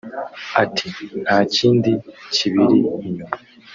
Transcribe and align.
Ati 0.63 0.87
“Nta 1.23 1.37
kindi 1.55 1.91
kibiri 2.33 2.77
inyuma 3.05 3.37